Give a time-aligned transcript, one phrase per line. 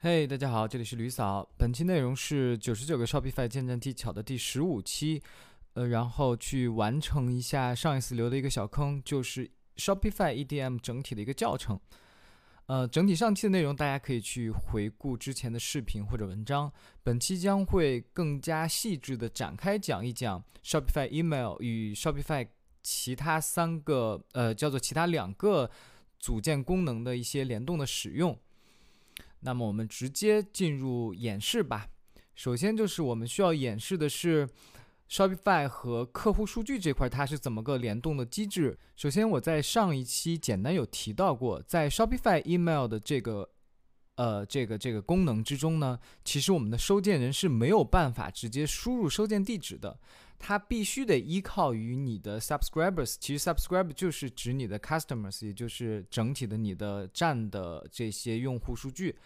[0.00, 1.44] 嘿，大家好，这里是吕嫂。
[1.56, 5.20] 本期内容是九十九个 Shopify 建站技巧的第十五期，
[5.72, 11.80] 呃，然后去完成一下上一次留的一个小坑，就是 Shopify EDM 整体的一个教程。
[12.66, 16.72] 呃，整体上期的内容大家可以去回顾之前的视频或者文章。
[17.02, 22.46] 本期将会更加细致的展开讲一讲 Shopify Email 与 Shopify
[22.84, 25.68] 其他三个呃叫做其他两个
[26.20, 28.38] 组件功能的一些联动的使用。
[29.40, 31.88] 那么我们直接进入演示吧。
[32.34, 34.48] 首先就是我们需要演示的是
[35.10, 38.78] Shopify 和客户数据这块它是怎么个联动的机制。
[38.94, 43.48] 首先我在上一期简单有提到过，在 Shopify Email 的这个
[44.18, 49.98] 呃这个这个功能之中呢，其实我们的收件人是没有办法直接输入收件地址的。
[50.40, 59.16] 它必须得依靠于你的 subscribers，其实 subscriber 就是指你的 customers，也就是整体的你的站的这些用户数据，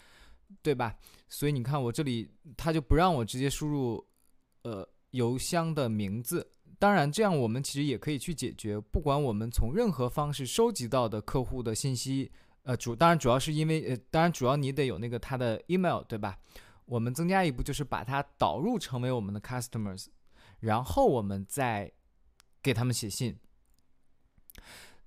[0.62, 0.94] 对吧？
[1.28, 4.02] 所以你看我这里，它就不让我直接输入
[4.62, 6.50] 呃邮箱的名字。
[6.78, 12.32] 当然，这样我们其实也可以去解决，不管我们从任何方式收集到的客户的信息，
[12.62, 16.38] 呃主当然主要是因为呃当然主要你得有那个他的 email，对吧？
[16.84, 20.06] 我们增加一步就是把它导入成为我们的 customers。
[20.60, 21.90] 然后我们再
[22.62, 23.36] 给他们写信。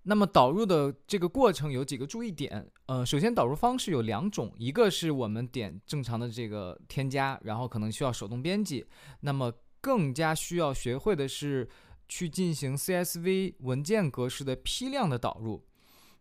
[0.04, 8.86] 那么导入的这个过程有几个注意点，呃，首先导入方式有两种，一个是我们点正常的这个添加，然后可能需要手动编辑。
[9.22, 11.68] 那么更加需要学会的是
[12.10, 15.66] 去进行 CSV 文件格式的批量的导入。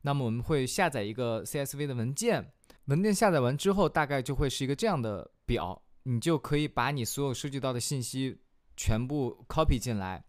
[0.05, 2.53] 那么我们会下载一个 CSV 的文件，
[2.85, 8.39] 文件下载完之后，大概就会是一个这样的表，你就可以把你所有收集到的信息。
[8.77, 10.25] 全部 copy 进来，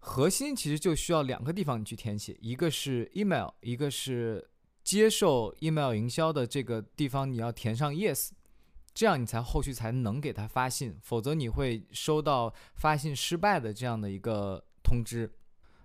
[0.00, 4.50] 核心其实就需要两个地方你去填写，一个是 email，一个是
[4.82, 8.30] 接受 email 营销的这个地方，你要填上 yes，
[8.92, 15.32] 这样你才后续才能给他发信，否则你会收到发信失败的这样的一个通知。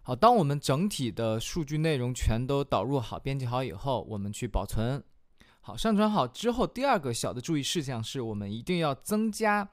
[0.08, 5.04] 好，当我们整体的数据内容全都导入好、编辑好以后，我们去保存。
[5.62, 9.68] 好，上传好之后，第二个小的注意事项是我们一定要增加。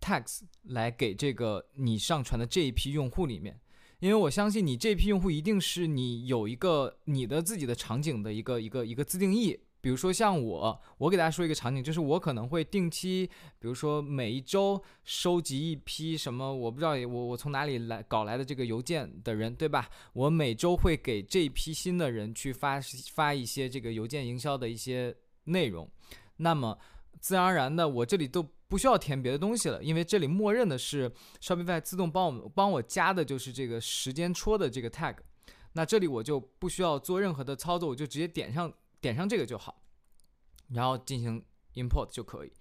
[0.00, 3.60] tags 来给这个你上传的这一批用户里面，
[4.00, 9.56] 因为我相信你这批用户一定是你有一个你的自己的场景的一个一个一个自定义。
[9.80, 19.88] 比如说像我，我给大家说一个场景，就是我可能会定期，比如说每一周收集一批什么，我不知道我我从哪里来搞来的这个邮件的人，对吧？
[20.12, 22.80] 我每周会给这一批新的人去发
[23.12, 25.14] 发一些这个邮件营销的一些
[25.44, 25.90] 内容，
[26.36, 26.78] 那么
[27.18, 28.46] 自然而然的，我这里都。
[28.70, 31.10] 不需要填别的东西了，因为这里默认的是
[31.42, 35.16] Shopify 自动帮我帮我加的就是这个时间戳的这个 tag，
[35.72, 39.82] 那这里我就不需要做任何的操作，我就直接点上点上这个就好，
[40.68, 41.44] 然后进行
[41.74, 42.52] import 就可以。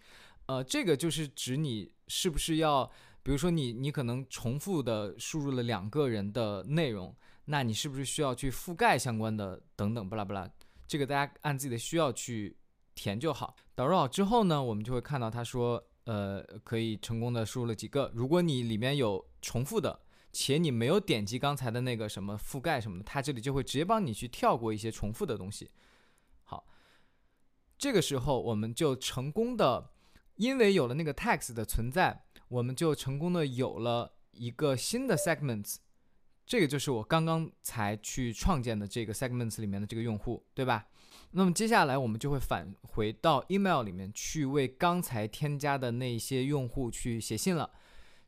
[0.46, 2.86] 呃，这个就是指你是不是要，
[3.22, 10.50] 比如说你你可能重复的输入了两个人的内容，那你是不是需要去覆盖相关的等等巴拉巴拉，
[10.88, 12.58] 这个大家按自己的需要去
[12.96, 13.56] 填就好。
[13.76, 15.84] 导入好之后呢，我们就会看到他说。
[16.06, 18.12] 呃，可以成功的输入了几个。
[18.16, 20.00] 如果你里面有重复的，
[20.32, 25.70] 且你没有点击刚才的那个什么覆盖什么的，它这里就会直接帮你去跳过一些重复的东西。
[27.80, 29.90] 这个时候我们就成功的，
[30.36, 35.78] 因为有了那个 tags 的存在，我们就成功的有了一个新的 segments。
[36.46, 40.88] 这个就是我刚刚才去创建的这个 segments 里面的这个用户，对吧？
[41.32, 47.72] 那么接下来我们就会返回到 email 里面去为刚才添加的那些用户去写信了。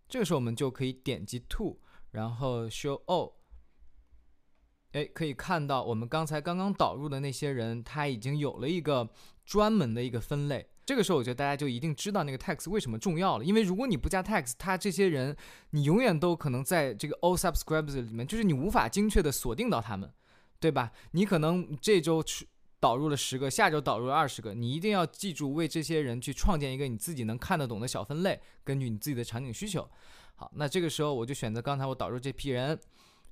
[0.07, 1.77] 这个时候我们就可以点击 to，
[2.11, 3.33] 然后 show all。
[4.91, 9.09] 哎，可以看到我们刚才刚刚导入的那些人，他已经有了一个
[9.51, 10.65] 专门的一个分类。
[10.85, 15.35] 这个时候我觉得大家就一定知道那个 tags 为什么重要了，因为如果你不加 tags，他这些人
[15.71, 20.09] 你永远都可能在这个 all subscribers 里面，就是你无法精确的锁定到他们，
[20.57, 20.93] 对吧？
[21.11, 22.47] 你可能这周去
[22.79, 29.85] 导入了十个，下周导入了二十个，你一定要记住为这些人去创建一个你自己能看得懂的小分类，根据你自己的场景需求。
[30.35, 32.79] 好，那这个时候我就选择刚才我导入这批人，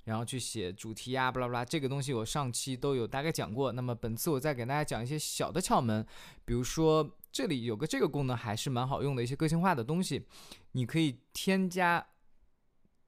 [0.04, 3.72] 然后去写主题呀，巴拉巴拉，这个东西我上期都有大概讲过。
[3.72, 6.06] 那么本次我再给大家讲一些小的窍门，
[6.44, 10.26] 比如说这里有个这个功能还是蛮好用的一些个性化的东西，
[10.72, 12.06] 你可以添加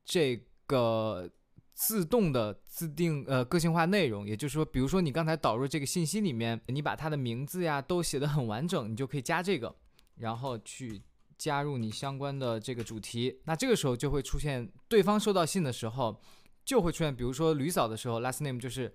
[0.05, 0.37] 这
[0.67, 1.31] 个。
[1.75, 9.75] 自动的自定呃个性化内容，也就是说，比如说你刚才导入这个信息里面，你把它的名字呀都写的很完整，你就可以加这个，
[10.17, 11.03] 然后去
[11.39, 13.41] 加入你相关的这个主题。
[13.47, 16.21] 那这个时候就会出现对方收到信的时候，
[16.65, 18.95] 就会出现，比如说吕嫂的时候，last name 就是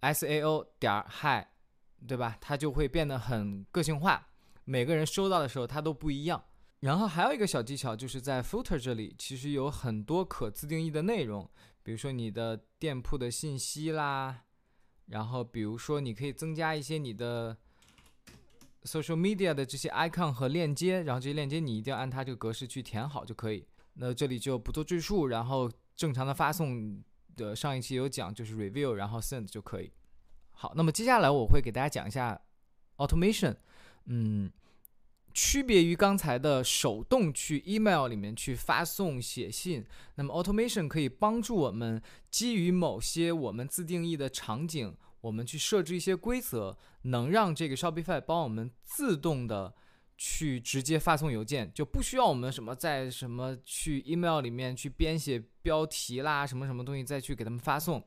[0.00, 1.46] s a o 点 hi，
[2.06, 2.36] 对吧？
[2.40, 4.28] 它就会变得很个性化。
[4.64, 6.44] 每个人收到的时候它都不一样。
[6.80, 11.48] 然后还有一个小技巧，就是在 footer 这里，其实有很多可自定义的内容，
[11.82, 14.44] 比如说你的店铺的信息啦，
[15.06, 17.56] 然后比如说你可以增加一些你的
[18.84, 23.66] social media 的这些 icon 和链接，然后这些链接你一定要按它这个格式去填好就可以。
[23.94, 27.02] 那这里就不做赘述，然后正常的发送
[27.34, 29.90] 的上一期有讲，就是 review，然后 send 就可以。
[30.52, 32.40] 好，那么接下来我会给大家讲一下
[32.98, 33.56] automation，
[34.04, 34.52] 嗯。
[35.38, 39.84] 区别于刚才的手动去 email 里面去发送写信，
[40.14, 42.00] 那么 automation 可以帮助我们
[42.30, 49.74] 基于某些我们自定义的场景，我们去设置一些规则，能让这个 Shopify 帮我们自动的
[50.16, 58.02] 去直接发送邮件，就不需要我们什么在什么去 email 里面去编写标题啦，什么什么东西再去给他们发送。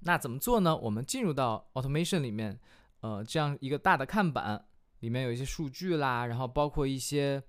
[0.00, 0.76] 那怎么做呢？
[0.76, 2.58] 我们进入到 automation 里面，
[3.00, 4.64] 呃，这样一个大的看板。
[5.00, 7.40] 里面有一些数据啦，然后包括一些，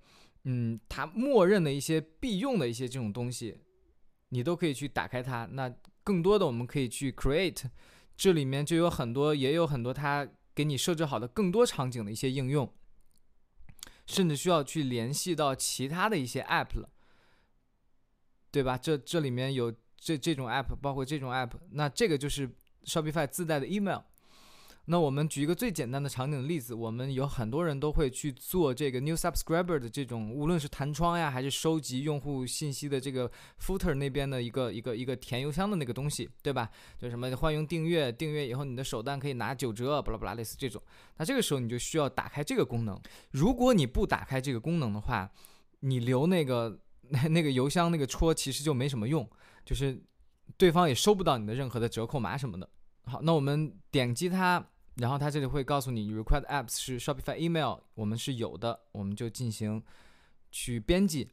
[0.44, 3.58] 嗯，它默认的一些必用的一些这种东西，
[4.28, 5.46] 你都可以去打开它。
[5.46, 5.68] 那
[6.04, 7.64] 更多的我们可以去 create，
[8.16, 10.24] 这里面就有很多，也有很多它
[10.60, 12.70] 给你设置好的更多场景的一些应用，
[14.04, 16.90] 甚至需要去联系到其他的一些 app 了，
[18.50, 18.76] 对吧？
[18.76, 22.46] 这这里面有这这种 app，包括这种 app，那这个就是
[22.84, 24.02] Shopify 自带的 email。
[24.90, 36.68] 那我们举一个最简单的场景的例子，我们有很多人都会去做这个 new subscriber 的这种，无论是弹窗呀，还是收集用户信息的这个 footer 那边的一个一个一个填邮箱的那个东西，对吧？
[36.98, 40.82] 就什么欢迎订阅，订阅以后你的首单可以拿九折，巴拉巴拉，类似这种。
[41.18, 43.00] 那这个时候你就需要打开这个功能。
[43.30, 45.30] 如果你不打开这个功能的话，
[45.80, 46.80] 你留那个
[47.30, 49.24] 那个邮箱那个戳其实就没什么用，
[49.64, 50.02] 就是
[50.56, 52.68] 对方也收不到你的任何的折扣码什么的。
[53.04, 54.66] 好，那我们点击它。
[54.96, 59.82] 然后它这里会告诉你，required apps 是 Shopify email，我们是有的，我们就进行
[60.50, 61.30] 去编辑。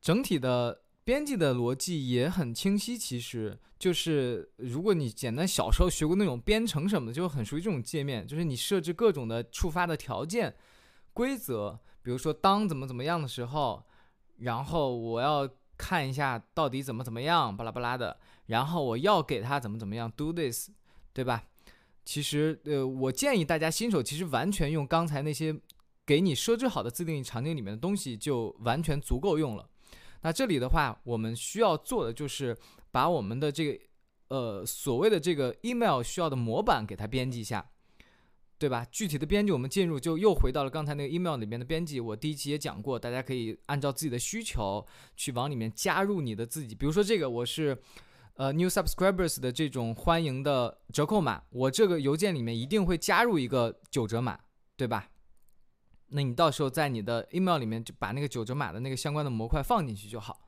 [0.00, 10.56] 整体的编辑的逻辑也很清晰，其实就是如果你简单小时候学过那种编程什么的，就很熟悉这种界面，就是你设置各种的触发的条件、
[11.12, 13.84] 规则，比如说当怎么怎么样的时候，
[14.38, 15.48] 然后我要
[15.78, 18.18] 看一下到底怎么怎么样，巴拉巴拉的。
[18.46, 20.68] 然后我要给他怎么怎么样，do this，
[21.14, 21.44] 对吧？
[22.04, 25.54] 其实，呃，我建议大家新手其实完全用刚才那些
[26.06, 29.68] 给你设置好的自定义场景里面的东西就完全足够用了。
[30.22, 32.56] 那这里的话，我们需要做的就是
[32.90, 33.84] 把我们的这个，
[34.28, 37.70] 呃，所谓的这个 email 需要的模板给它编辑一下，
[38.58, 38.86] 对吧？
[38.90, 42.00] 具体的编辑我们进入就又回到了刚才那个 email 里面的编辑。
[42.00, 44.84] 我第一期也讲过，大家可以按照自己的需求
[45.16, 47.78] 去往里面加入你的自己，比如说这个我是。
[48.34, 54.38] 呃，new subscribers 的这种欢迎的折扣码，我这个邮件里面一定会加入一个九折码，
[54.76, 55.08] 对吧？
[56.10, 60.46] 那你到时候在你的 email 里面就把那个九折码的那个相关的模块放进去就好。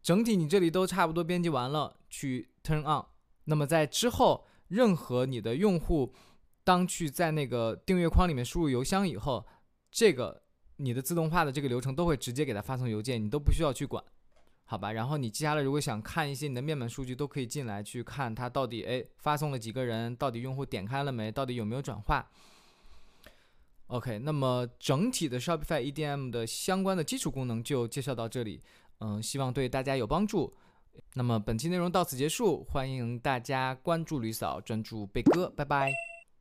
[0.00, 3.04] 整体你这里都差不多编辑完了，去 turn on。
[3.46, 6.14] 那么在之后，任何你的用户
[6.64, 9.46] 当去在那个订阅框里面输入邮箱以后，
[9.90, 10.42] 这个
[10.76, 14.02] 你的自动化的这个流程都会直接给他发送邮件，你都不需要去管。
[14.64, 22.30] 好吧，然后你接下来如果想看一些你的面板数据，都可以进来去看它到底哎发送了几个人，到底用户点开了没，到底有没有转化。
[23.88, 28.62] OK，那么整体的 Shopify EDM 的相关的基础功能就介绍到这里，
[29.00, 30.54] 嗯，希望对大家有帮助。
[31.14, 36.11] 那么本期内容到此结束，欢迎大家关注吕嫂，专注贝哥，拜拜。